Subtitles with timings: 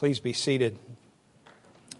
[0.00, 0.78] Please be seated.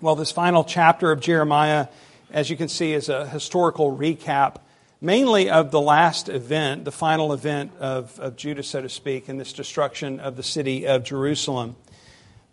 [0.01, 1.89] Well, this final chapter of Jeremiah,
[2.31, 4.57] as you can see, is a historical recap,
[5.03, 9.39] mainly of the last event, the final event of, of Judah, so to speak, and
[9.39, 11.77] this destruction of the city of Jerusalem.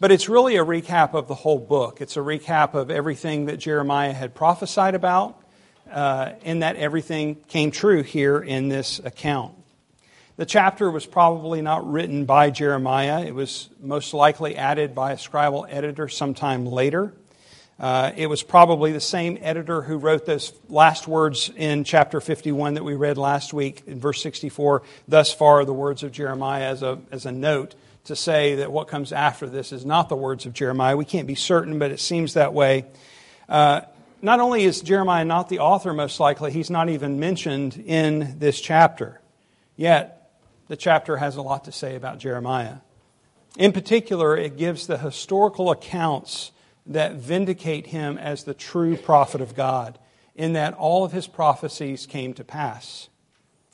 [0.02, 2.02] But it's really a recap of the whole book.
[2.02, 5.42] It's a recap of everything that Jeremiah had prophesied about,
[5.90, 9.54] uh, and that everything came true here in this account.
[10.38, 13.26] The chapter was probably not written by Jeremiah.
[13.26, 17.12] It was most likely added by a scribal editor sometime later.
[17.80, 22.76] Uh, it was probably the same editor who wrote those last words in chapter 51
[22.76, 24.84] that we read last week in verse 64.
[25.08, 28.88] Thus far, the words of Jeremiah as a, as a note to say that what
[28.88, 30.96] comes after this is not the words of Jeremiah.
[30.96, 32.86] We can't be certain, but it seems that way.
[33.50, 33.82] Uh,
[34.22, 38.62] not only is Jeremiah not the author, most likely, he's not even mentioned in this
[38.62, 39.20] chapter.
[39.76, 40.17] Yet,
[40.68, 42.78] the chapter has a lot to say about Jeremiah.
[43.58, 46.52] In particular, it gives the historical accounts
[46.86, 49.98] that vindicate him as the true prophet of God,
[50.36, 53.10] in that all of his prophecies came to pass.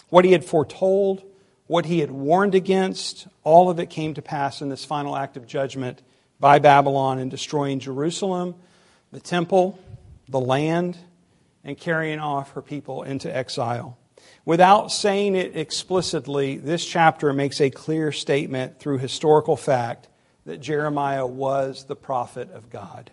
[0.10, 1.24] What he had foretold,
[1.68, 5.38] what he had warned against, all of it came to pass in this final act
[5.38, 6.02] of judgment
[6.40, 8.56] by Babylon in destroying Jerusalem,
[9.12, 9.80] the temple,
[10.28, 10.98] the land,
[11.64, 13.98] and carrying off her people into exile.
[14.46, 20.10] Without saying it explicitly, this chapter makes a clear statement through historical fact
[20.46, 23.10] that Jeremiah was the prophet of God.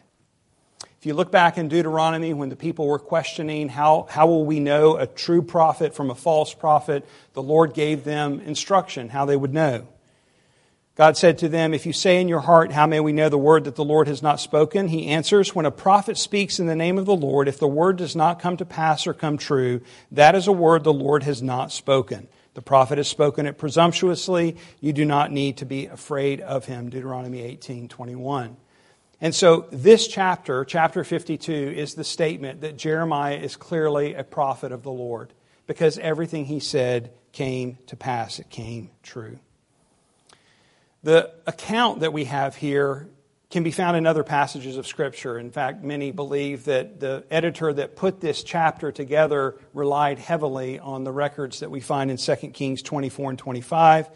[0.99, 4.59] If you look back in Deuteronomy when the people were questioning how, how will we
[4.59, 9.37] know a true prophet from a false prophet, the Lord gave them instruction how they
[9.37, 9.87] would know.
[10.97, 13.39] God said to them, If you say in your heart, How may we know the
[13.39, 14.89] word that the Lord has not spoken?
[14.89, 17.97] He answers, When a prophet speaks in the name of the Lord, if the word
[17.97, 19.81] does not come to pass or come true,
[20.11, 22.29] that is a word the Lord has not spoken.
[22.55, 24.57] The prophet has spoken it presumptuously.
[24.81, 26.91] You do not need to be afraid of him.
[26.91, 28.57] Deuteronomy 18 21.
[29.21, 34.73] And so this chapter, chapter 52, is the statement that Jeremiah is clearly a prophet
[34.73, 35.33] of the Lord
[35.67, 38.39] because everything he said came to pass.
[38.39, 39.39] It came true.
[41.03, 43.09] The account that we have here
[43.49, 45.39] can be found in other passages of Scripture.
[45.39, 51.05] In fact, many believe that the editor that put this chapter together relied heavily on
[51.05, 54.11] the records that we find in 2 Kings 24 and 25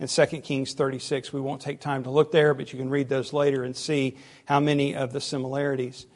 [0.00, 1.32] and 2 Kings 36.
[1.32, 4.16] We won't take time to look there, but you can read those later and see
[4.46, 6.06] how many of the similarities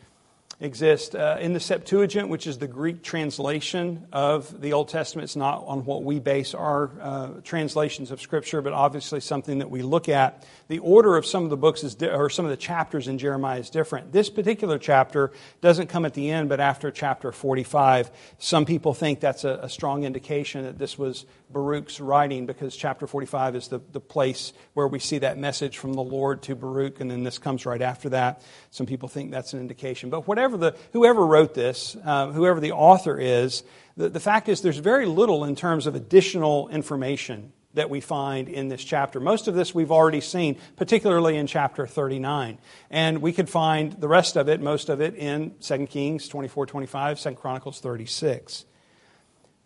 [0.61, 1.15] exist.
[1.15, 5.65] Uh, in the Septuagint, which is the Greek translation of the Old Testament, it's not
[5.67, 10.09] on what we base our uh, translations of Scripture, but obviously something that we look
[10.09, 10.47] at.
[10.69, 13.19] The order of some of the books is, di- or some of the chapters in
[13.19, 14.13] Jeremiah is different.
[14.13, 18.11] This particular chapter doesn't come at the end, but after chapter 45.
[18.39, 23.07] Some people think that's a, a strong indication that this was Baruch's writing because chapter
[23.07, 27.01] 45 is the, the place where we see that message from the Lord to Baruch,
[27.01, 28.43] and then this comes right after that.
[28.71, 30.11] Some people think that's an indication.
[30.11, 33.63] But whatever the, whoever wrote this, uh, whoever the author is,
[33.97, 38.49] the, the fact is there's very little in terms of additional information that we find
[38.49, 39.21] in this chapter.
[39.21, 42.59] Most of this we've already seen, particularly in chapter 39.
[42.91, 46.67] And we could find the rest of it, most of it, in 2 Kings 24,
[46.67, 48.65] 25, 2 Chronicles 36.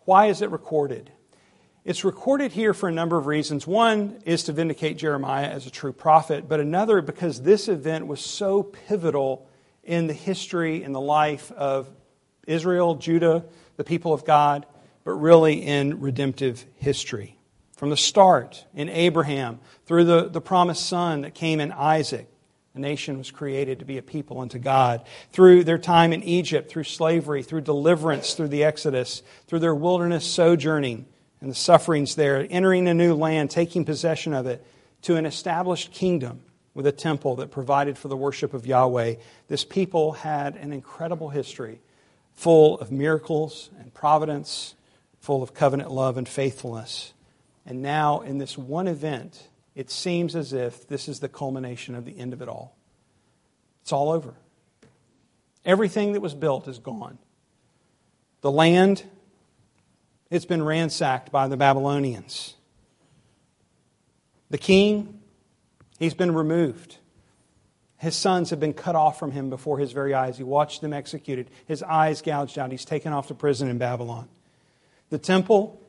[0.05, 1.11] Why is it recorded?
[1.85, 3.65] It's recorded here for a number of reasons.
[3.65, 8.19] One is to vindicate Jeremiah as a true prophet, but another because this event was
[8.19, 9.48] so pivotal
[9.89, 11.89] in the history and the life of
[12.45, 13.43] Israel, Judah,
[13.75, 14.67] the people of God,
[15.03, 17.39] but really in redemptive history.
[17.75, 22.27] From the start, in Abraham, through the, the promised son that came in Isaac,
[22.75, 25.07] a nation was created to be a people unto God.
[25.31, 30.23] Through their time in Egypt, through slavery, through deliverance, through the Exodus, through their wilderness
[30.23, 31.07] sojourning,
[31.41, 34.63] and the sufferings there, entering a new land, taking possession of it,
[35.01, 36.41] to an established kingdom
[36.73, 39.15] with a temple that provided for the worship of Yahweh.
[39.47, 41.79] This people had an incredible history
[42.33, 44.75] full of miracles and providence,
[45.19, 47.13] full of covenant love and faithfulness.
[47.65, 52.05] And now, in this one event, it seems as if this is the culmination of
[52.05, 52.75] the end of it all.
[53.81, 54.33] It's all over.
[55.65, 57.17] Everything that was built is gone.
[58.41, 59.03] The land
[60.29, 62.53] it's been ransacked by the Babylonians.
[64.51, 65.18] The king,
[65.99, 66.97] he's been removed.
[67.97, 70.37] His sons have been cut off from him before his very eyes.
[70.37, 72.71] He watched them executed, his eyes gouged out.
[72.71, 74.27] He's taken off to prison in Babylon.
[75.09, 75.81] The temple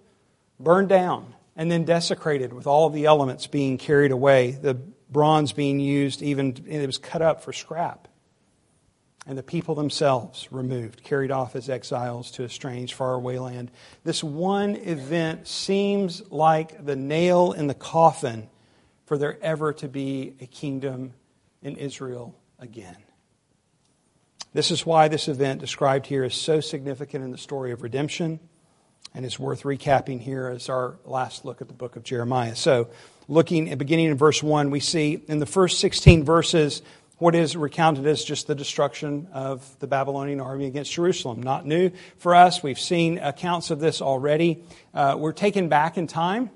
[0.59, 5.81] burned down and then desecrated with all the elements being carried away, the bronze being
[5.81, 8.09] used, even it was cut up for scrap
[9.27, 13.71] and the people themselves removed, carried off as exiles to a strange, faraway land.
[14.03, 18.49] This one event seems like the nail in the coffin
[19.11, 21.13] for there ever to be a kingdom
[21.63, 22.95] in Israel again.
[24.53, 28.39] This is why this event described here is so significant in the story of redemption
[29.13, 32.55] and is worth recapping here as our last look at the book of Jeremiah.
[32.55, 32.89] So,
[33.27, 36.81] looking at beginning in verse 1, we see in the first 16 verses
[37.19, 41.43] what is recounted as just the destruction of the Babylonian army against Jerusalem.
[41.43, 42.63] Not new for us.
[42.63, 44.63] We've seen accounts of this already.
[44.95, 46.51] Uh, we're taken back in time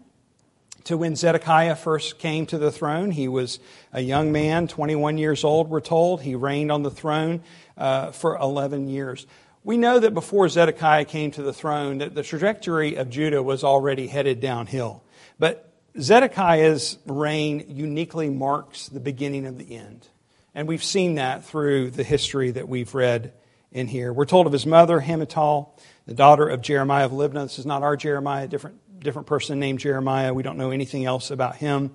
[0.85, 3.11] to when Zedekiah first came to the throne.
[3.11, 3.59] He was
[3.93, 6.23] a young man, 21 years old, we're told.
[6.23, 7.43] He reigned on the throne
[7.77, 9.27] uh, for 11 years.
[9.63, 13.65] We know that before Zedekiah came to the throne, that the trajectory of Judah was
[13.65, 15.03] already headed downhill.
[15.39, 20.07] But Zedekiah's reign uniquely marks the beginning of the end.
[20.55, 23.33] And we've seen that through the history that we've read
[23.73, 24.13] in here.
[24.13, 25.69] We're told of his mother, Hamutal,
[26.07, 27.45] the daughter of Jeremiah of Libnah.
[27.45, 30.35] This is not our Jeremiah, different, different person named Jeremiah.
[30.35, 31.95] We don't know anything else about him.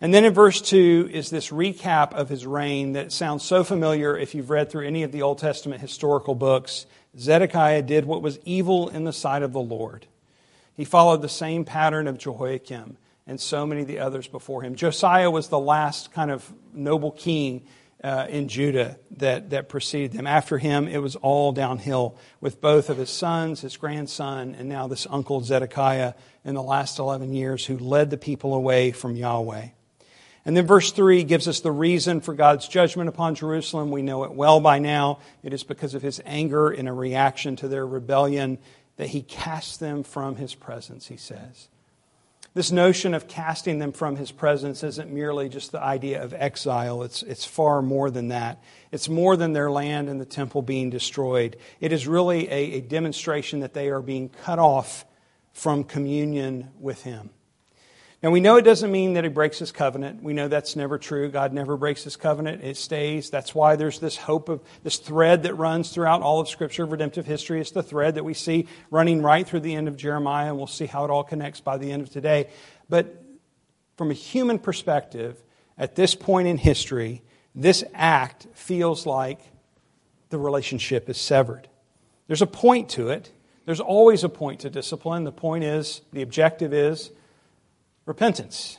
[0.00, 4.16] And then in verse 2 is this recap of his reign that sounds so familiar
[4.16, 6.86] if you've read through any of the Old Testament historical books.
[7.18, 10.06] Zedekiah did what was evil in the sight of the Lord.
[10.74, 14.74] He followed the same pattern of Jehoiakim and so many of the others before him.
[14.74, 17.66] Josiah was the last kind of noble king
[18.06, 20.28] uh, in Judah that, that preceded them.
[20.28, 24.86] After him, it was all downhill with both of his sons, his grandson, and now
[24.86, 26.14] this uncle Zedekiah
[26.44, 29.70] in the last 11 years who led the people away from Yahweh.
[30.44, 33.90] And then verse 3 gives us the reason for God's judgment upon Jerusalem.
[33.90, 35.18] We know it well by now.
[35.42, 38.58] It is because of his anger in a reaction to their rebellion
[38.98, 41.66] that he casts them from his presence, he says.
[42.56, 47.02] This notion of casting them from his presence isn't merely just the idea of exile,
[47.02, 48.62] it's, it's far more than that.
[48.90, 51.58] It's more than their land and the temple being destroyed.
[51.80, 55.04] It is really a, a demonstration that they are being cut off
[55.52, 57.28] from communion with him.
[58.22, 60.22] Now, we know it doesn't mean that he breaks his covenant.
[60.22, 61.28] We know that's never true.
[61.28, 63.28] God never breaks his covenant, it stays.
[63.28, 67.26] That's why there's this hope of this thread that runs throughout all of Scripture redemptive
[67.26, 67.60] history.
[67.60, 70.66] It's the thread that we see running right through the end of Jeremiah, and we'll
[70.66, 72.48] see how it all connects by the end of today.
[72.88, 73.22] But
[73.96, 75.42] from a human perspective,
[75.76, 77.22] at this point in history,
[77.54, 79.40] this act feels like
[80.30, 81.68] the relationship is severed.
[82.28, 83.30] There's a point to it.
[83.66, 85.24] There's always a point to discipline.
[85.24, 87.10] The point is, the objective is
[88.06, 88.78] repentance.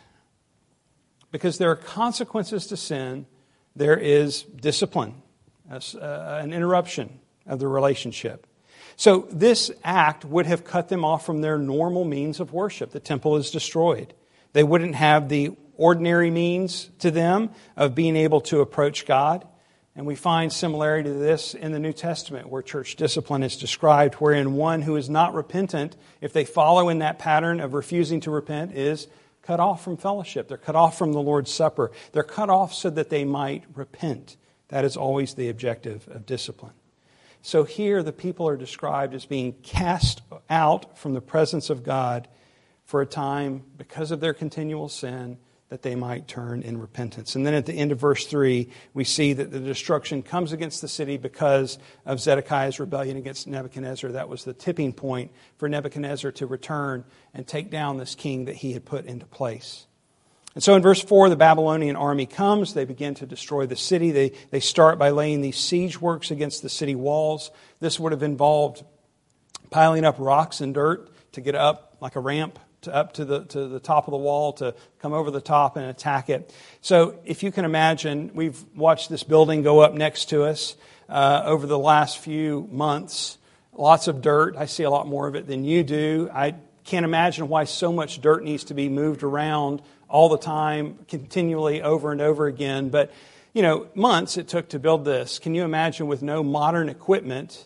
[1.32, 3.28] Because there are consequences to sin,
[3.76, 5.22] there is discipline,
[5.70, 5.80] uh,
[6.42, 8.48] an interruption of the relationship.
[8.96, 12.92] So, this act would have cut them off from their normal means of worship.
[12.92, 14.16] The temple is destroyed.
[14.54, 19.48] They wouldn't have the ordinary means to them of being able to approach God.
[19.98, 24.14] And we find similarity to this in the New Testament, where church discipline is described,
[24.16, 28.32] wherein one who is not repentant, if they follow in that pattern of refusing to
[28.32, 29.08] repent, is
[29.42, 30.48] cut off from fellowship.
[30.48, 31.92] They're cut off from the Lord's Supper.
[32.12, 34.38] They're cut off so that they might repent.
[34.68, 36.74] That is always the objective of discipline.
[37.42, 42.28] So here, the people are described as being cast out from the presence of God
[42.86, 47.36] for a time because of their continual sin that they might turn in repentance.
[47.36, 50.82] And then at the end of verse 3, we see that the destruction comes against
[50.82, 54.14] the city because of Zedekiah's rebellion against Nebuchadnezzar.
[54.14, 57.04] That was the tipping point for Nebuchadnezzar to return
[57.34, 59.88] and take down this king that he had put into place.
[60.56, 62.74] And so in verse 4, the Babylonian army comes.
[62.74, 64.12] They begin to destroy the city.
[64.12, 67.52] They, they start by laying these siege works against the city walls.
[67.80, 68.84] This would have involved
[69.70, 73.44] piling up rocks and dirt to get up like a ramp to up to the,
[73.46, 76.54] to the top of the wall to come over the top and attack it.
[76.82, 80.76] So, if you can imagine, we've watched this building go up next to us
[81.10, 83.38] uh, over the last few months.
[83.74, 84.56] Lots of dirt.
[84.58, 86.30] I see a lot more of it than you do.
[86.34, 90.98] I can't imagine why so much dirt needs to be moved around all the time,
[91.08, 92.90] continually over and over again.
[92.90, 93.12] But,
[93.54, 95.38] you know, months it took to build this.
[95.38, 97.66] Can you imagine with no modern equipment?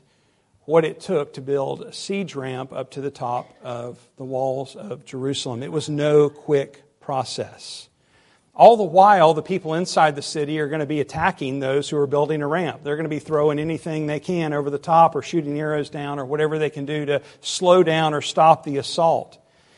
[0.66, 4.76] What it took to build a siege ramp up to the top of the walls
[4.76, 5.64] of Jerusalem.
[5.64, 7.90] It was no quick process.
[8.54, 11.98] All the while, the people inside the city are going to be attacking those who
[11.98, 12.84] are building a ramp.
[12.84, 16.20] They're going to be throwing anything they can over the top or shooting arrows down
[16.20, 19.38] or whatever they can do to slow down or stop the assault.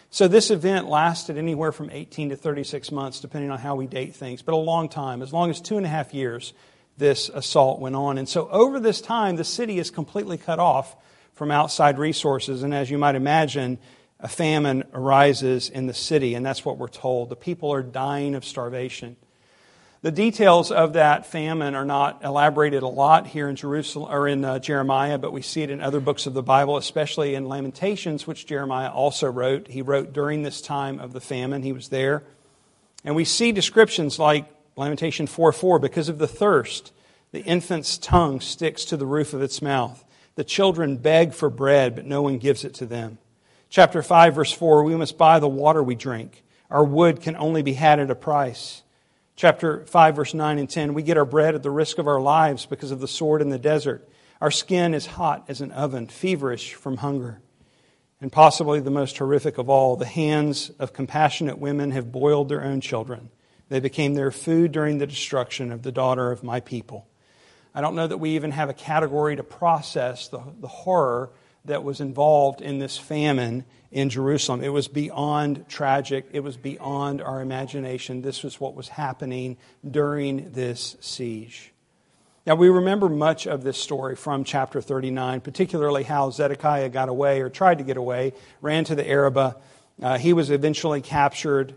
[0.10, 4.16] So this event lasted anywhere from 18 to 36 months, depending on how we date
[4.16, 6.54] things, but a long time, as long as two and a half years
[6.98, 8.18] this assault went on.
[8.18, 10.96] And so over this time, the city is completely cut off
[11.34, 12.64] from outside resources.
[12.64, 13.80] And as you might imagine,
[14.20, 17.30] a famine arises in the city, and that's what we're told.
[17.30, 19.18] The people are dying of starvation.
[20.02, 24.44] The details of that famine are not elaborated a lot here in Jerusalem or in
[24.44, 28.28] uh, Jeremiah, but we see it in other books of the Bible, especially in Lamentations,
[28.28, 29.70] which Jeremiah also wrote.
[29.70, 31.64] He wrote during this time of the famine.
[31.64, 32.24] He was there.
[33.06, 36.92] And we see descriptions like Lamentation 4 4, because of the thirst,
[37.32, 40.04] the infant's tongue sticks to the roof of its mouth.
[40.36, 43.20] The children beg for bread, but no one gives it to them.
[43.70, 46.44] Chapter 5, verse 4, we must buy the water we drink.
[46.70, 48.84] Our wood can only be had at a price.
[49.36, 52.22] Chapter 5, verse 9 and 10, we get our bread at the risk of our
[52.22, 54.08] lives because of the sword in the desert.
[54.42, 57.42] Our skin is hot as an oven, feverish from hunger.
[58.22, 62.64] And possibly the most horrific of all, the hands of compassionate women have boiled their
[62.64, 63.30] own children.
[63.74, 67.08] They became their food during the destruction of the daughter of my people.
[67.74, 71.32] I don't know that we even have a category to process the, the horror
[71.66, 74.64] that was involved in this famine in Jerusalem.
[74.64, 78.22] It was beyond tragic, it was beyond our imagination.
[78.22, 79.58] This was what was happening
[79.90, 81.74] during this siege.
[82.46, 87.42] Now, we remember much of this story from chapter 39, particularly how Zedekiah got away
[87.42, 89.56] or tried to get away, ran to the Arabah.
[90.00, 91.74] Uh, he was eventually captured.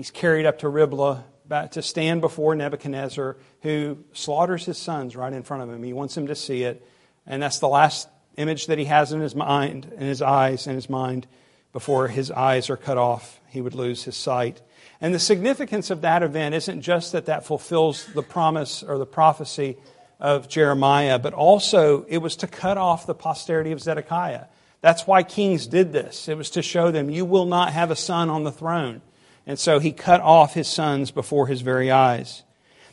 [0.00, 1.24] He's carried up to Riblah
[1.72, 5.82] to stand before Nebuchadnezzar, who slaughters his sons right in front of him.
[5.82, 6.82] He wants him to see it.
[7.26, 10.74] And that's the last image that he has in his mind, in his eyes, in
[10.74, 11.26] his mind,
[11.74, 13.40] before his eyes are cut off.
[13.50, 14.62] He would lose his sight.
[15.02, 19.04] And the significance of that event isn't just that that fulfills the promise or the
[19.04, 19.76] prophecy
[20.18, 24.46] of Jeremiah, but also it was to cut off the posterity of Zedekiah.
[24.80, 26.26] That's why kings did this.
[26.26, 29.02] It was to show them, you will not have a son on the throne.
[29.46, 32.42] And so he cut off his sons before his very eyes.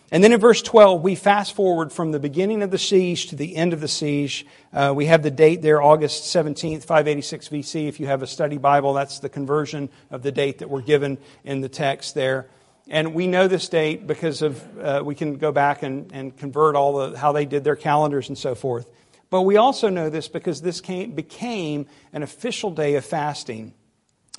[0.10, 3.36] And then in verse 12, we fast forward from the beginning of the siege to
[3.36, 4.46] the end of the siege.
[4.72, 7.88] Uh, we have the date there, August 17th, 586 BC.
[7.90, 11.18] If you have a study Bible, that's the conversion of the date that we're given
[11.44, 12.48] in the text there.
[12.88, 16.78] And we know this date because of, uh, we can go back and, and convert
[16.78, 18.90] all the, how they did their calendars and so forth.
[19.30, 23.74] But we also know this because this came, became an official day of fasting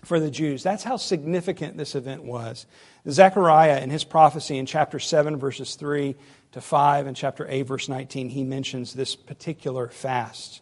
[0.05, 0.62] for the Jews.
[0.62, 2.67] That's how significant this event was.
[3.09, 6.14] Zechariah, in his prophecy in chapter 7, verses 3
[6.52, 10.61] to 5, and chapter 8, verse 19, he mentions this particular fast.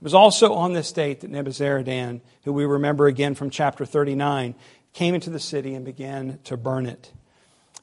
[0.00, 4.54] It was also on this date that Nebuzaradan, who we remember again from chapter 39,
[4.92, 7.12] came into the city and began to burn it.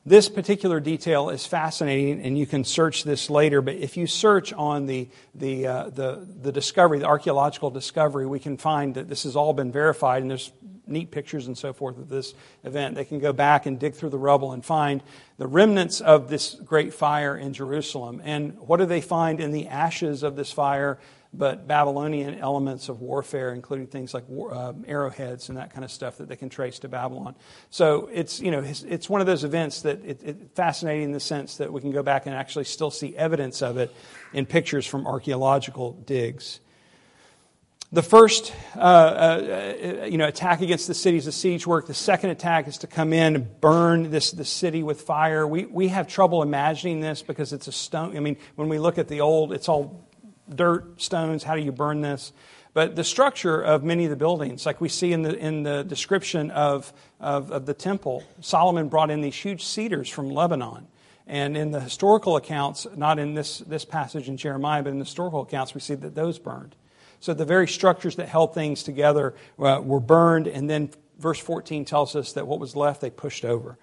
[0.05, 3.61] This particular detail is fascinating, and you can search this later.
[3.61, 8.39] But if you search on the, the, uh, the, the discovery, the archaeological discovery, we
[8.39, 10.51] can find that this has all been verified, and there's
[10.89, 12.95] neat pictures and so forth of this event.
[12.95, 15.03] They can go back and dig through the rubble and find
[15.37, 18.21] the remnants of this great fire in Jerusalem.
[18.23, 20.99] And what do they find in the ashes of this fire?
[21.31, 25.91] But Babylonian elements of warfare, including things like war, uh, arrowheads and that kind of
[25.91, 27.35] stuff that they can trace to Babylon.
[27.69, 31.11] So it's you know it's, it's one of those events that it's it, fascinating in
[31.11, 33.93] the sense that we can go back and actually still see evidence of it
[34.33, 36.61] in pictures from archaeological digs.
[37.91, 41.87] The first uh, uh, you know, attack against the city is a siege work.
[41.87, 45.47] The second attack is to come in and burn this, the city with fire.
[45.47, 48.15] We, we have trouble imagining this because it's a stone.
[48.15, 50.07] I mean, when we look at the old, it's all
[50.53, 51.41] dirt, stones.
[51.41, 52.31] How do you burn this?
[52.75, 55.83] But the structure of many of the buildings, like we see in the, in the
[55.83, 60.87] description of, of, of the temple, Solomon brought in these huge cedars from Lebanon.
[61.25, 65.05] And in the historical accounts, not in this, this passage in Jeremiah, but in the
[65.05, 66.75] historical accounts, we see that those burned.
[67.19, 71.85] So the very structures that held things together uh, were burned, and then verse 14
[71.85, 73.77] tells us that what was left they pushed over.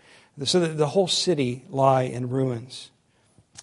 [0.45, 2.91] So that the whole city lie in ruins.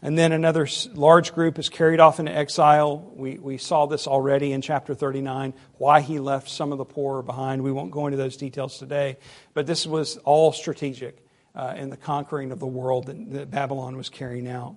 [0.02, 3.12] And then another large group is carried off into exile.
[3.16, 7.22] We, we saw this already in chapter 39, why he left some of the poor
[7.22, 7.64] behind.
[7.64, 9.18] We won't go into those details today.
[9.54, 11.24] But this was all strategic
[11.56, 14.76] uh, in the conquering of the world that, that Babylon was carrying out.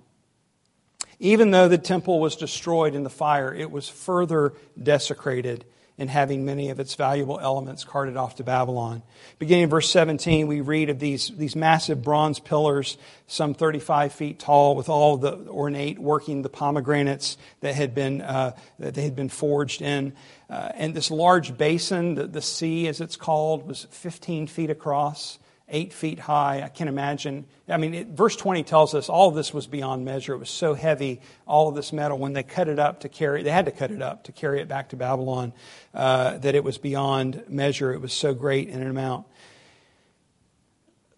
[1.19, 5.65] Even though the temple was destroyed in the fire, it was further desecrated
[5.97, 9.01] in having many of its valuable elements carted off to Babylon.
[9.39, 14.37] Beginning in verse 17, we read of these, these massive bronze pillars, some 35 feet
[14.37, 19.15] tall, with all the ornate working, the pomegranates that had been, uh, that they had
[19.15, 20.13] been forged in.
[20.51, 25.39] Uh, and this large basin, the, the sea as it's called, was 15 feet across
[25.69, 26.61] eight feet high.
[26.63, 27.45] I can't imagine.
[27.67, 30.33] I mean, it, verse 20 tells us all of this was beyond measure.
[30.33, 32.17] It was so heavy, all of this metal.
[32.17, 34.61] When they cut it up to carry, they had to cut it up to carry
[34.61, 35.53] it back to Babylon,
[35.93, 37.93] uh, that it was beyond measure.
[37.93, 39.25] It was so great in an amount.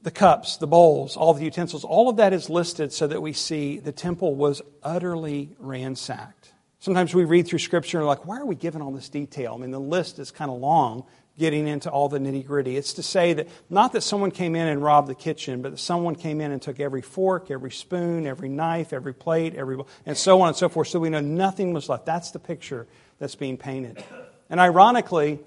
[0.02, 3.34] The cups, the bowls, all the utensils, all of that is listed so that we
[3.34, 6.54] see the temple was utterly ransacked.
[6.80, 9.54] Sometimes we read through Scripture and are like, why are we given all this detail?
[9.54, 11.04] I mean, the list is kind of long
[11.40, 12.78] getting into all the nitty gritty.
[12.78, 15.80] It's to say that not that someone came in and robbed the kitchen, but that
[15.80, 20.16] someone came in and took every fork, every spoon, every knife, every plate, every and
[20.16, 20.90] so on and so forth.
[20.90, 22.06] So we know nothing was left.
[22.06, 22.86] That's the picture
[23.18, 24.04] that's being painted.
[24.50, 25.40] And ironically,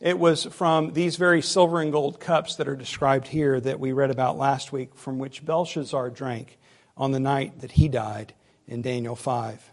[0.00, 3.92] It was from these very silver and gold cups that are described here that we
[3.92, 6.58] read about last week, from which Belshazzar drank
[6.96, 8.34] on the night that he died
[8.66, 9.70] in Daniel 5.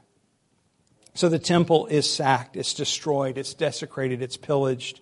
[1.13, 5.01] So the temple is sacked, it's destroyed, it's desecrated, it's pillaged.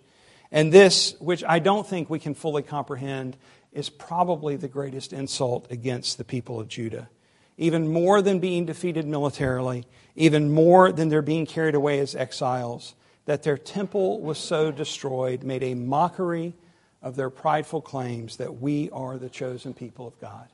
[0.52, 3.36] And this, which I don't think we can fully comprehend,
[3.72, 7.08] is probably the greatest insult against the people of Judah.
[7.56, 12.94] Even more than being defeated militarily, even more than their being carried away as exiles,
[13.26, 16.54] that their temple was so destroyed made a mockery
[17.02, 20.48] of their prideful claims that we are the chosen people of God.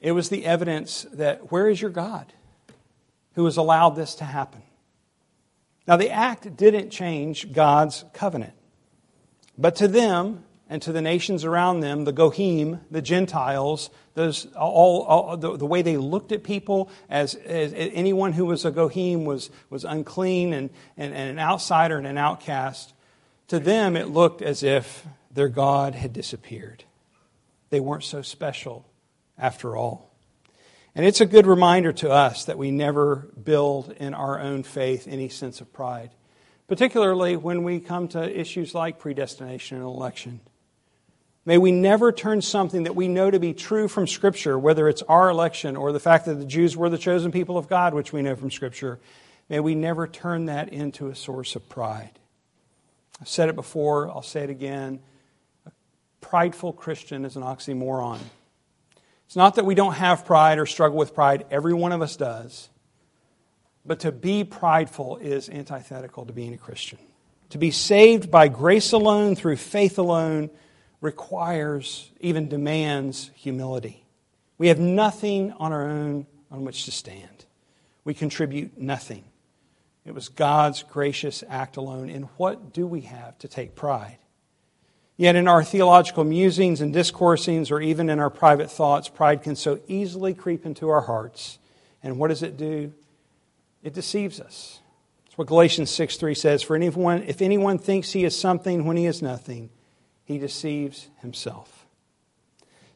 [0.00, 2.32] It was the evidence that where is your God
[3.34, 4.62] who has allowed this to happen?
[5.86, 8.54] Now, the act didn't change God's covenant.
[9.56, 15.02] But to them and to the nations around them, the Goyim, the Gentiles, those, all,
[15.02, 19.24] all the, the, way they looked at people as, as, anyone who was a Goyim
[19.24, 22.92] was, was unclean and, and, and an outsider and an outcast.
[23.48, 26.82] To them, it looked as if their God had disappeared.
[27.70, 28.84] They weren't so special
[29.38, 30.15] after all.
[30.96, 35.06] And it's a good reminder to us that we never build in our own faith
[35.06, 36.08] any sense of pride,
[36.68, 40.40] particularly when we come to issues like predestination and election.
[41.44, 45.02] May we never turn something that we know to be true from Scripture, whether it's
[45.02, 48.14] our election or the fact that the Jews were the chosen people of God, which
[48.14, 48.98] we know from Scripture,
[49.50, 52.18] may we never turn that into a source of pride.
[53.20, 55.00] I've said it before, I'll say it again.
[55.66, 55.72] A
[56.22, 58.20] prideful Christian is an oxymoron.
[59.26, 62.16] It's not that we don't have pride or struggle with pride, every one of us
[62.16, 62.68] does.
[63.84, 66.98] But to be prideful is antithetical to being a Christian.
[67.50, 70.50] To be saved by grace alone, through faith alone,
[71.00, 74.04] requires, even demands, humility.
[74.58, 77.44] We have nothing on our own on which to stand.
[78.04, 79.24] We contribute nothing.
[80.04, 82.08] It was God's gracious act alone.
[82.08, 84.18] In what do we have to take pride?
[85.16, 89.56] Yet in our theological musings and discoursings, or even in our private thoughts, pride can
[89.56, 91.58] so easily creep into our hearts.
[92.02, 92.92] And what does it do?
[93.82, 94.80] It deceives us.
[95.24, 96.62] That's what Galatians 6 3 says.
[96.62, 99.70] For anyone, if anyone thinks he is something when he is nothing,
[100.24, 101.86] he deceives himself.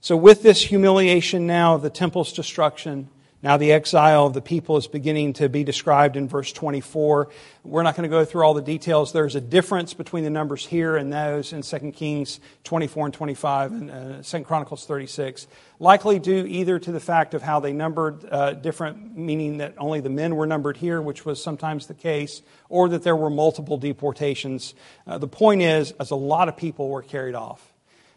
[0.02, 3.08] So, with this humiliation now of the temple's destruction,
[3.42, 7.30] now, the exile of the people is beginning to be described in verse 24.
[7.64, 9.12] We're not going to go through all the details.
[9.12, 13.72] There's a difference between the numbers here and those in 2 Kings 24 and 25
[13.72, 15.46] and uh, 2 Chronicles 36.
[15.78, 20.00] Likely due either to the fact of how they numbered uh, different, meaning that only
[20.00, 23.78] the men were numbered here, which was sometimes the case, or that there were multiple
[23.78, 24.74] deportations.
[25.06, 27.69] Uh, the point is, as a lot of people were carried off.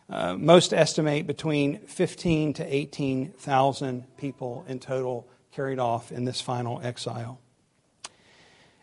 [0.09, 6.81] Uh, most estimate between 15 to 18,000 people in total carried off in this final
[6.83, 7.39] exile.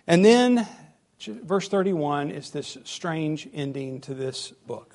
[0.06, 0.66] And then,
[1.26, 4.94] verse 31 is this strange ending to this book.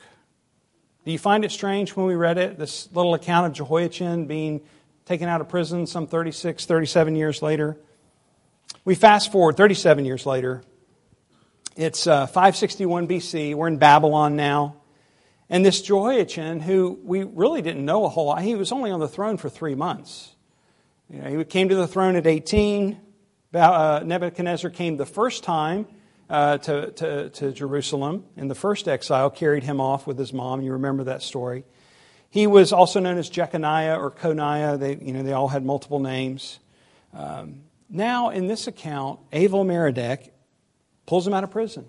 [1.05, 2.57] Do you find it strange when we read it?
[2.57, 4.61] This little account of Jehoiachin being
[5.05, 7.77] taken out of prison some 36, 37 years later.
[8.83, 10.63] We fast forward 37 years later.
[11.75, 13.53] It's uh, 561 BC.
[13.53, 14.77] We're in Babylon now.
[15.49, 18.99] And this Jehoiachin, who we really didn't know a whole lot, he was only on
[18.99, 20.35] the throne for three months.
[21.09, 22.99] You know, he came to the throne at 18.
[23.53, 25.87] Uh, Nebuchadnezzar came the first time
[26.29, 30.61] uh, to, to, to Jerusalem in the first exile, carried him off with his mom.
[30.61, 31.63] You remember that story.
[32.31, 34.79] He was also known as Jeconiah or Coniah.
[34.79, 36.59] They, you know, they all had multiple names.
[37.13, 40.31] Um, now, in this account, Avil Merodach
[41.05, 41.85] pulls him out of prison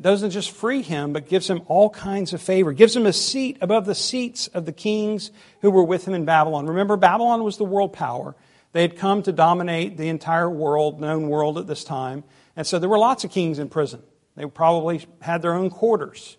[0.00, 3.56] doesn't just free him, but gives him all kinds of favor, gives him a seat
[3.60, 5.30] above the seats of the kings
[5.62, 6.66] who were with him in Babylon.
[6.66, 8.36] Remember, Babylon was the world power.
[8.72, 12.24] They had come to dominate the entire world, known world at this time.
[12.56, 14.02] And so there were lots of kings in prison.
[14.36, 16.36] They probably had their own quarters.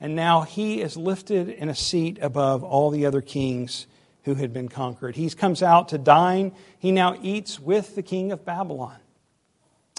[0.00, 3.86] And now he is lifted in a seat above all the other kings
[4.24, 5.16] who had been conquered.
[5.16, 6.52] He comes out to dine.
[6.78, 8.98] He now eats with the king of Babylon.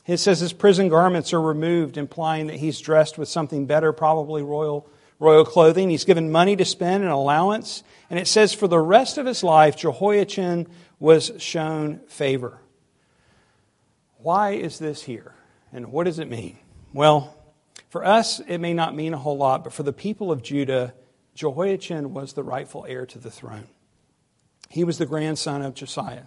[0.09, 4.41] It says his prison garments are removed, implying that he's dressed with something better, probably
[4.41, 5.91] royal, royal clothing.
[5.91, 7.83] He's given money to spend, an allowance.
[8.09, 10.65] And it says for the rest of his life, Jehoiachin
[10.99, 12.59] was shown favor.
[14.17, 15.35] Why is this here?
[15.71, 16.57] And what does it mean?
[16.91, 17.35] Well,
[17.89, 20.95] for us, it may not mean a whole lot, but for the people of Judah,
[21.35, 23.67] Jehoiachin was the rightful heir to the throne.
[24.69, 26.23] He was the grandson of Josiah.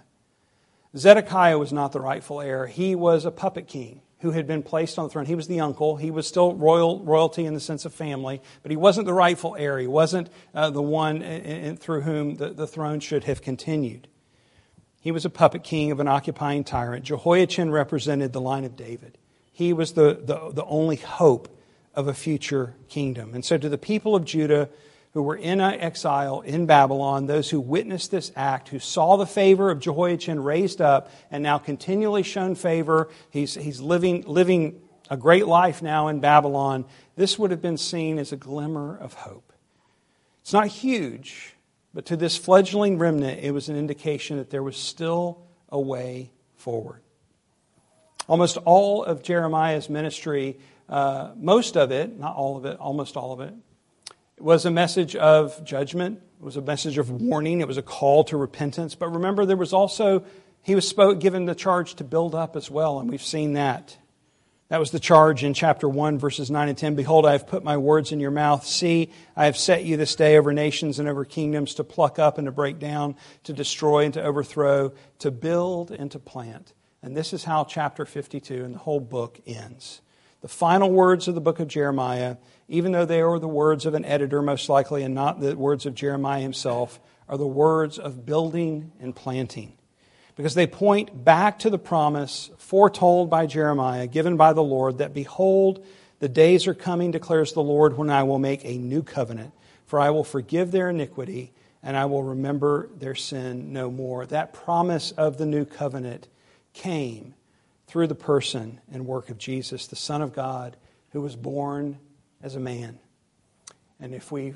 [0.96, 2.66] Zedekiah was not the rightful heir.
[2.66, 5.26] He was a puppet king who had been placed on the throne.
[5.26, 5.96] He was the uncle.
[5.96, 9.56] He was still royal royalty in the sense of family, but he wasn't the rightful
[9.58, 9.78] heir.
[9.78, 14.06] He wasn't uh, the one in, in, through whom the, the throne should have continued.
[15.00, 17.04] He was a puppet king of an occupying tyrant.
[17.04, 19.18] Jehoiachin represented the line of David.
[19.50, 21.48] He was the, the, the only hope
[21.94, 23.34] of a future kingdom.
[23.34, 24.68] And so, to the people of Judah
[25.12, 29.70] who were in exile in Babylon, those who witnessed this act, who saw the favor
[29.70, 35.46] of Jehoiachin raised up and now continually shown favor, he's, he's living, living a great
[35.46, 39.52] life now in Babylon, this would have been seen as a glimmer of hope.
[40.40, 41.54] It's not huge,
[41.92, 46.30] but to this fledgling remnant, it was an indication that there was still a way
[46.56, 47.02] forward.
[48.28, 53.32] Almost all of Jeremiah's ministry, uh, most of it, not all of it, almost all
[53.32, 53.52] of it,
[54.42, 56.20] was a message of judgment.
[56.40, 57.60] It was a message of warning.
[57.60, 58.94] It was a call to repentance.
[58.94, 60.24] But remember, there was also,
[60.62, 63.96] he was spoke, given the charge to build up as well, and we've seen that.
[64.68, 66.94] That was the charge in chapter 1, verses 9 and 10.
[66.94, 68.66] Behold, I have put my words in your mouth.
[68.66, 72.38] See, I have set you this day over nations and over kingdoms to pluck up
[72.38, 76.72] and to break down, to destroy and to overthrow, to build and to plant.
[77.02, 80.00] And this is how chapter 52 and the whole book ends.
[80.40, 82.36] The final words of the book of Jeremiah,
[82.72, 85.84] even though they are the words of an editor, most likely, and not the words
[85.84, 89.74] of Jeremiah himself, are the words of building and planting.
[90.36, 95.12] Because they point back to the promise foretold by Jeremiah, given by the Lord, that
[95.12, 95.84] behold,
[96.18, 99.52] the days are coming, declares the Lord, when I will make a new covenant,
[99.84, 104.24] for I will forgive their iniquity and I will remember their sin no more.
[104.24, 106.26] That promise of the new covenant
[106.72, 107.34] came
[107.86, 110.78] through the person and work of Jesus, the Son of God,
[111.10, 111.98] who was born
[112.42, 112.98] as a man.
[114.00, 114.54] And if we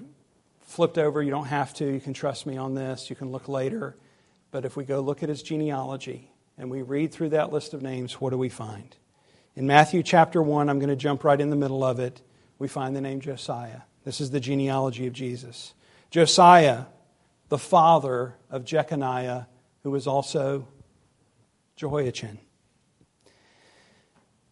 [0.62, 3.48] flipped over, you don't have to, you can trust me on this, you can look
[3.48, 3.96] later.
[4.50, 7.82] But if we go look at his genealogy and we read through that list of
[7.82, 8.96] names, what do we find?
[9.54, 12.20] In Matthew chapter 1, I'm going to jump right in the middle of it,
[12.58, 13.82] we find the name Josiah.
[14.04, 15.74] This is the genealogy of Jesus.
[16.10, 16.84] Josiah,
[17.48, 19.46] the father of Jeconiah,
[19.82, 20.68] who was also
[21.76, 22.38] Jehoiachin.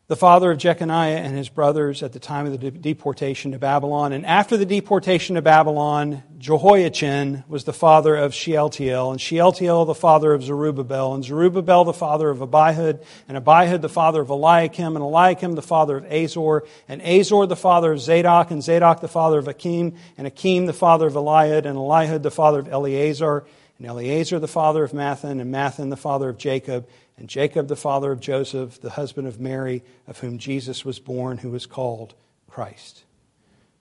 [0.07, 4.13] The father of Jeconiah and his brothers at the time of the deportation to Babylon.
[4.13, 9.95] And after the deportation to Babylon, Jehoiachin was the father of Shealtiel, and Shealtiel the
[9.95, 14.95] father of Zerubbabel, and Zerubbabel the father of Abihud, and Abihud the father of Eliakim,
[14.95, 19.09] and Eliakim the father of Azor, and Azor the father of Zadok, and Zadok the
[19.09, 23.47] father of Achim, and Achim the father of Eliud, and Eliud the father of Eleazar,
[23.79, 26.87] and Eleazar the father of Matthan, and Matthan the father of Jacob,
[27.17, 31.39] and Jacob, the father of Joseph, the husband of Mary, of whom Jesus was born,
[31.39, 32.15] who was called
[32.49, 33.05] Christ.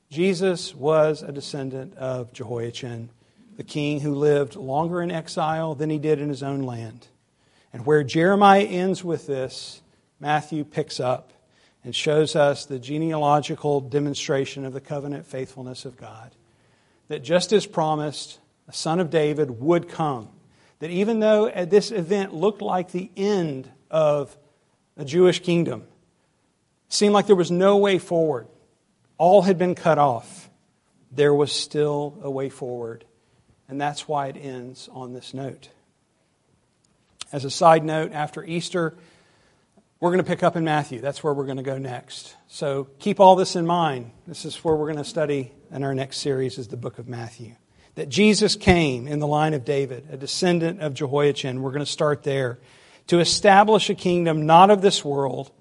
[0.09, 3.09] Jesus was a descendant of Jehoiachin,
[3.57, 7.07] the king who lived longer in exile than he did in his own land.
[7.71, 9.81] And where Jeremiah ends with this,
[10.19, 11.33] Matthew picks up
[11.83, 16.31] and shows us the genealogical demonstration of the covenant faithfulness of God.
[17.07, 20.29] That just as promised, a son of David would come
[20.83, 24.37] that even though uh, this event looked like the end of
[24.97, 25.85] a Jewish kingdom,
[26.89, 28.47] seemed like there was no way forward,
[29.17, 30.49] all had been cut off,
[31.09, 33.05] there was still a way forward.
[33.69, 35.69] And that's why it ends on this note.
[37.31, 38.93] As a side note, after Easter,
[40.01, 40.99] we're going to pick up in Matthew.
[40.99, 42.35] That's where we're going to go next.
[42.49, 44.11] So keep all this in mind.
[44.27, 47.07] This is where we're going to study in our next series is the book of
[47.07, 47.55] Matthew
[47.95, 51.61] that Jesus came in the line of David, a descendant of Jehoiachin.
[51.61, 52.59] We're going to start there
[53.07, 55.51] to establish a kingdom not of this world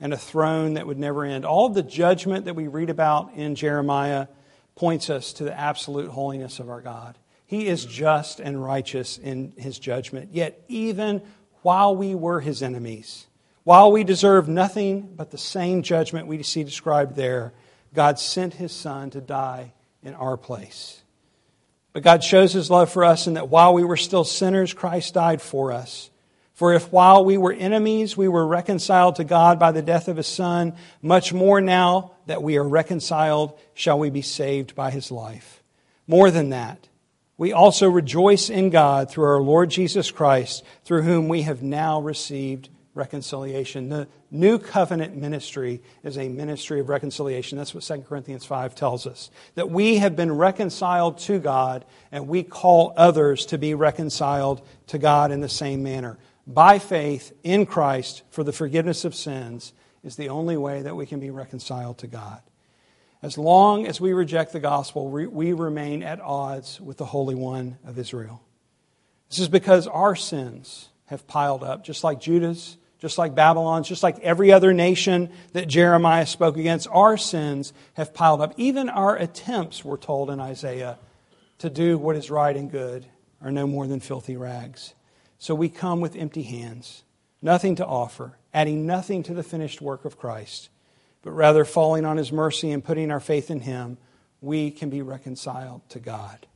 [0.00, 1.44] and a throne that would never end.
[1.44, 4.26] All the judgment that we read about in Jeremiah
[4.74, 7.18] points us to the absolute holiness of our God.
[7.46, 10.30] He is just and righteous in his judgment.
[10.32, 11.22] Yet, even
[11.60, 13.26] while we were his enemies,
[13.64, 17.52] while we deserved nothing but the same judgment we see described there,
[17.94, 21.01] God sent his Son to die in our place.
[21.92, 25.14] But God shows his love for us in that while we were still sinners, Christ
[25.14, 26.10] died for us.
[26.54, 30.16] For if while we were enemies, we were reconciled to God by the death of
[30.16, 35.10] his Son, much more now that we are reconciled, shall we be saved by his
[35.10, 35.62] life.
[36.06, 36.88] More than that,
[37.36, 42.00] we also rejoice in God through our Lord Jesus Christ, through whom we have now
[42.00, 43.88] received reconciliation.
[43.88, 47.58] The new covenant ministry is a ministry of reconciliation.
[47.58, 49.30] That's what 2 Corinthians 5 tells us.
[49.54, 54.98] That we have been reconciled to God, and we call others to be reconciled to
[54.98, 56.18] God in the same manner.
[56.46, 59.72] By faith in Christ for the forgiveness of sins
[60.04, 62.40] is the only way that we can be reconciled to God.
[63.22, 67.78] As long as we reject the gospel, we remain at odds with the Holy One
[67.86, 68.42] of Israel.
[69.30, 74.04] This is because our sins have piled up, just like Judah's just like Babylon, just
[74.04, 78.54] like every other nation that Jeremiah spoke against, our sins have piled up.
[78.56, 80.98] Even our attempts, we're told in Isaiah,
[81.58, 83.04] to do what is right and good
[83.42, 84.94] are no more than filthy rags.
[85.40, 87.02] So we come with empty hands,
[87.42, 90.68] nothing to offer, adding nothing to the finished work of Christ.
[91.22, 93.96] but rather falling on his mercy and putting our faith in him,
[94.40, 96.46] we can be reconciled to God.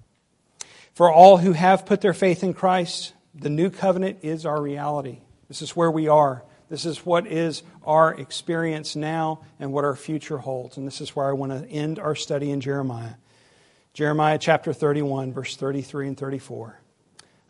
[0.93, 5.21] For all who have put their faith in Christ, the new covenant is our reality.
[5.49, 6.43] This is where we are.
[6.69, 10.77] This is what is our experience now and what our future holds.
[10.77, 13.15] And this is where I want to end our study in Jeremiah.
[13.93, 16.81] Jeremiah chapter 31, verse 33 and 34.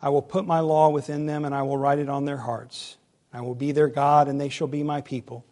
[0.01, 2.97] I will put my law within them, and I will write it on their hearts.
[3.33, 5.43] I will be their God, and they shall be my people.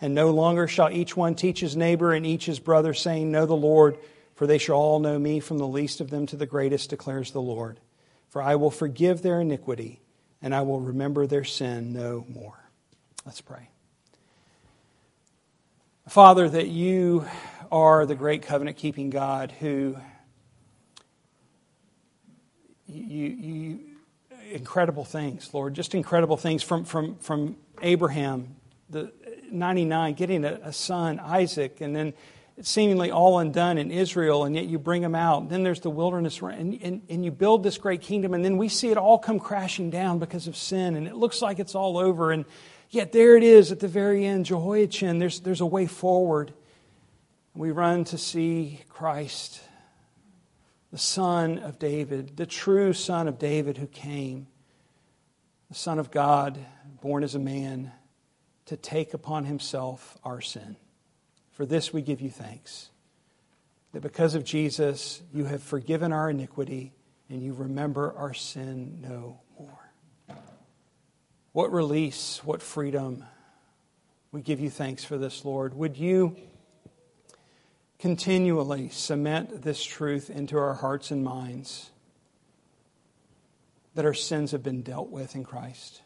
[0.00, 3.46] And no longer shall each one teach his neighbor and each his brother, saying, Know
[3.46, 3.96] the Lord,
[4.34, 7.30] for they shall all know me, from the least of them to the greatest, declares
[7.30, 7.78] the Lord.
[8.28, 10.00] For I will forgive their iniquity,
[10.44, 12.52] and I will remember their sin no more.
[13.24, 13.70] Let's pray.
[16.06, 17.24] Father, that you
[17.72, 19.96] are the great covenant keeping God who
[22.86, 23.80] you, you
[24.52, 28.54] incredible things, Lord, just incredible things from, from, from Abraham,
[28.90, 29.12] the
[29.50, 32.12] 99, getting a, a son, Isaac, and then
[32.62, 35.48] seemingly all undone in Israel, and yet you bring them out.
[35.48, 38.68] Then there's the wilderness, and, and, and you build this great kingdom, and then we
[38.68, 41.98] see it all come crashing down because of sin, and it looks like it's all
[41.98, 42.30] over.
[42.30, 42.44] And
[42.90, 46.52] yet there it is at the very end, Jehoiachin, there's, there's a way forward.
[47.54, 49.60] We run to see Christ,
[50.92, 54.46] the Son of David, the true Son of David who came,
[55.68, 56.58] the Son of God,
[57.02, 57.90] born as a man
[58.66, 60.76] to take upon himself our sin.
[61.54, 62.90] For this we give you thanks.
[63.92, 66.92] That because of Jesus, you have forgiven our iniquity
[67.30, 70.36] and you remember our sin no more.
[71.52, 73.24] What release, what freedom.
[74.32, 75.74] We give you thanks for this, Lord.
[75.74, 76.36] Would you
[78.00, 81.90] continually cement this truth into our hearts and minds
[83.94, 86.02] that our sins have been dealt with in Christ?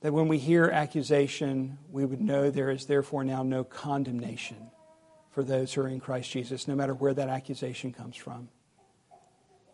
[0.00, 4.70] That when we hear accusation, we would know there is therefore now no condemnation
[5.30, 8.48] for those who are in Christ Jesus, no matter where that accusation comes from.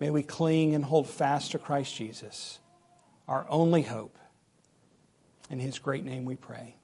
[0.00, 2.58] May we cling and hold fast to Christ Jesus,
[3.28, 4.18] our only hope.
[5.50, 6.76] In his great name we pray.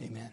[0.00, 0.30] Amen.